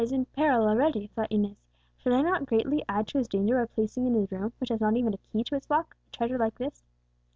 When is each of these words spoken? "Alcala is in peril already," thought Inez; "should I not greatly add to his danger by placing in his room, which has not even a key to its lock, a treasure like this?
"Alcala 0.01 0.05
is 0.15 0.19
in 0.19 0.25
peril 0.33 0.67
already," 0.67 1.07
thought 1.15 1.31
Inez; 1.31 1.63
"should 1.95 2.11
I 2.11 2.23
not 2.23 2.47
greatly 2.47 2.83
add 2.89 3.07
to 3.09 3.19
his 3.19 3.27
danger 3.27 3.59
by 3.63 3.67
placing 3.71 4.07
in 4.07 4.15
his 4.15 4.31
room, 4.31 4.51
which 4.57 4.69
has 4.69 4.81
not 4.81 4.97
even 4.97 5.13
a 5.13 5.17
key 5.19 5.43
to 5.43 5.55
its 5.55 5.69
lock, 5.69 5.95
a 6.07 6.09
treasure 6.17 6.39
like 6.39 6.57
this? 6.57 6.83